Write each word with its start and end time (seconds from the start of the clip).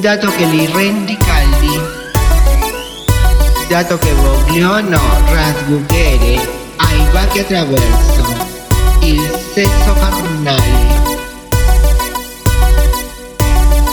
dato 0.00 0.30
che 0.30 0.44
li 0.44 0.66
rendi 0.72 1.16
caldi, 1.16 1.80
dato 3.68 3.98
che 3.98 4.12
vogliono 4.12 5.00
rasgugere 5.30 6.48
ai 6.76 7.06
vacchi 7.12 7.38
attraverso 7.40 8.34
il 9.00 9.20
sesso 9.52 9.92
carnale. 9.94 11.04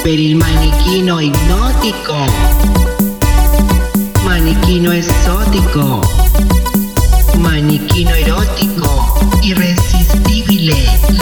Per 0.02 0.20
il 0.20 0.36
manichino 0.36 1.20
ipnotico, 1.20 2.16
manichino 4.24 4.92
esotico, 4.92 6.02
manichino 7.38 8.14
erotico, 8.14 9.20
irresistibile, 9.42 11.12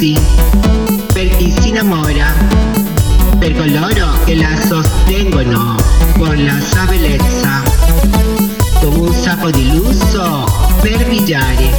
divertirsi, 0.00 0.16
per 1.12 1.28
chi 1.36 1.50
si 1.50 1.68
innamora, 1.68 2.32
per 3.38 3.54
coloro 3.54 4.24
che 4.24 4.34
la 4.34 4.56
sostengono 4.66 5.76
con 6.16 6.42
la 6.42 6.58
sua 6.58 6.84
bellezza, 6.86 7.62
con 8.80 8.96
un 8.96 9.12
sacco 9.12 9.50
di 9.50 9.76
lusso 9.76 10.46
per 10.80 11.06
viaggiare, 11.06 11.70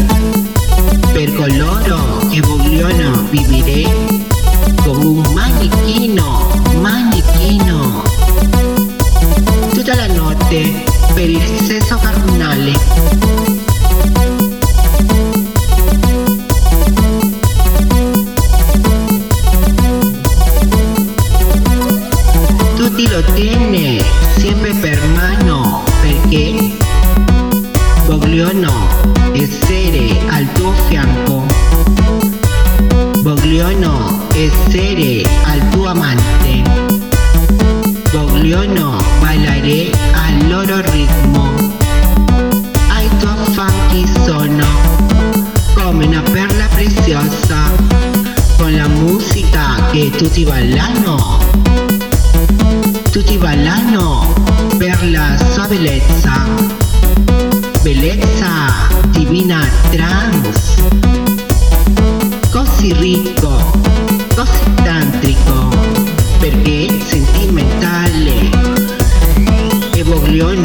per 1.12 1.34
coloro 1.34 2.20
che 2.30 2.42
vogliono 2.42 3.28
vivere 3.32 3.90
con 4.84 5.04
un 5.04 5.24
manichino, 5.34 6.62
manichino, 6.80 8.04
tutta 9.74 9.96
la 9.96 10.08
notte 10.08 10.84
per 11.14 11.30
il 11.30 11.42
sesso 11.64 11.98
carnale. 11.98 13.11
Essere 29.34 30.20
al 30.30 30.52
tuo 30.54 30.72
fianco. 30.88 31.46
Vogliono 33.22 34.28
essere 34.34 35.24
al 35.44 35.70
tuo 35.70 35.88
amante. 35.88 36.62
Vogliono 38.12 38.98
ballare 39.20 39.90
al 40.14 40.48
loro 40.48 40.82
ritmo. 40.92 41.81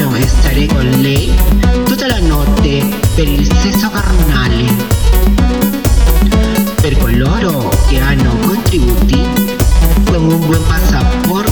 Vogliono 0.09 0.27
stare 0.27 0.67
con 0.67 0.89
lei 1.00 1.33
tutta 1.84 2.06
la 2.06 2.21
notte 2.21 2.87
per 3.15 3.28
il 3.28 3.44
sesso 3.44 3.91
carnale. 3.91 4.65
Per 6.81 6.97
coloro 6.99 7.71
che 7.89 7.99
hanno 7.99 8.37
contributi 8.37 9.27
con 10.05 10.31
un 10.31 10.47
buon 10.47 10.62
passaporto 10.67 11.46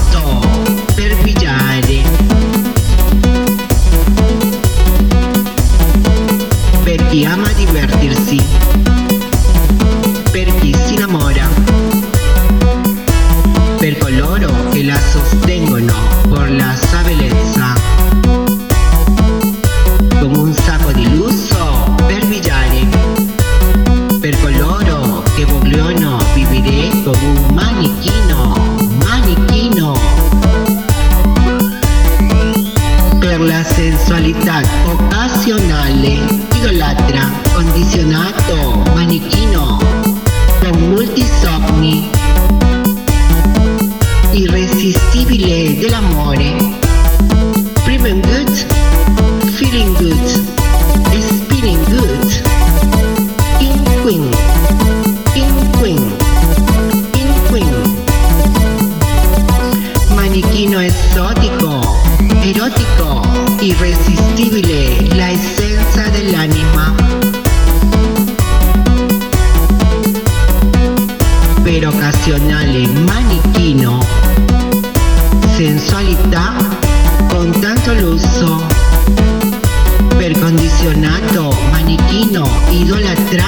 irresistibile 45.35 45.79
dell'amore, 45.79 46.55
feeling 47.85 48.21
good, 48.23 48.51
feeling 49.55 49.93
good, 49.97 50.45
spinning 51.21 51.85
good, 51.87 52.43
in 53.59 53.83
queen, 54.03 54.29
in 55.35 55.71
queen, 55.79 56.17
in 57.15 57.33
queen, 57.49 57.75
manichino 60.15 60.79
esotico, 60.79 61.81
erotico, 62.43 63.23
irresistibile, 63.61 65.15
la 65.17 65.31
essenza 65.31 66.09
dell'anima. 66.11 66.95
Per 71.63 71.87
occasionale 71.89 72.87
manichino, 72.87 74.14
con 77.29 77.51
tanto 77.61 77.93
lusso. 77.95 78.67
Per 80.17 80.39
condizionato 80.39 81.55
manichino, 81.71 82.49
idolatra, 82.71 83.45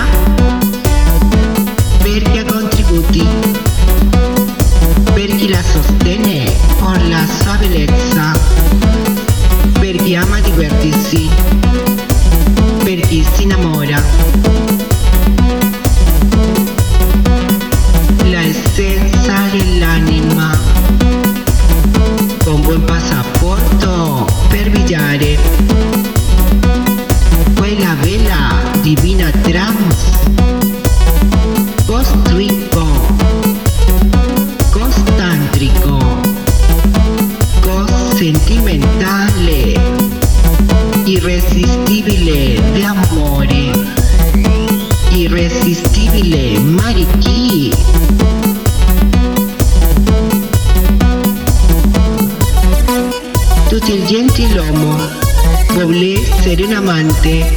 amante, 57.26 57.54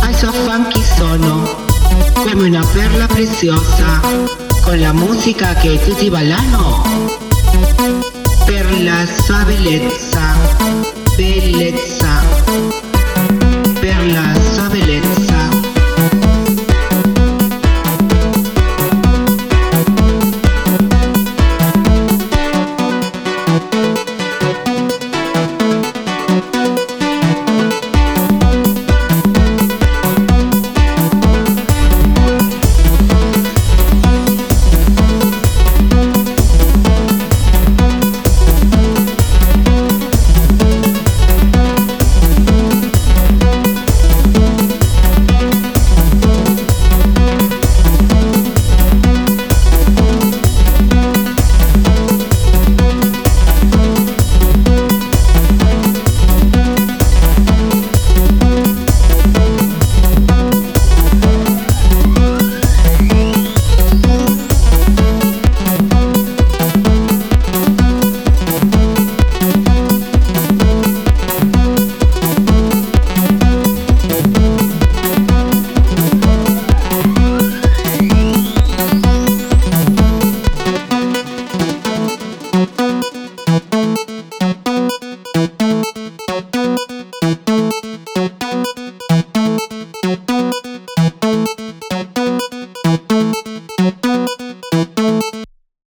ai 0.00 0.14
suoi 0.14 0.30
affanchi 0.30 0.82
sono. 0.82 1.62
Come 2.14 2.48
una 2.48 2.64
perla 2.72 3.06
preziosa, 3.06 4.00
con 4.62 4.80
la 4.80 4.92
musica 4.92 5.54
che 5.54 5.78
tutti 5.84 6.08
ballano, 6.08 6.82
per 8.46 8.82
la 8.82 9.06
sua 9.06 9.44
bellezza 9.44 10.34